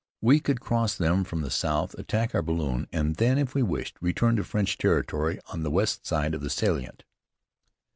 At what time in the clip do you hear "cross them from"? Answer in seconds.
0.61-1.41